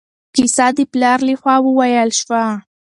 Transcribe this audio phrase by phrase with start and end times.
[0.35, 2.43] کیسه د پلار له خوا وویل شوه.